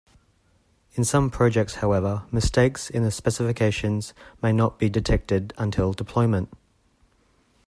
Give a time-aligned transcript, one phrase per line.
[0.95, 6.49] In some projects however, mistakes in the specifications may not be detected until deployment.